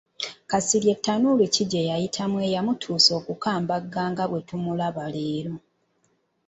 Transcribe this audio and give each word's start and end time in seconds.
Kasirye 0.49 0.93
tanuulu 1.05 1.43
ki 1.53 1.63
gye 1.71 1.81
yayitamu 1.89 2.37
eyamutuusa 2.47 3.11
okukambagga 3.19 4.01
nga 4.11 4.25
bwe 4.29 4.41
tumulaba 4.47 5.03
leero? 5.15 5.53